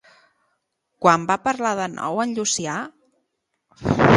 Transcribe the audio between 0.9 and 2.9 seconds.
Quan va parlar de nou en Llucià?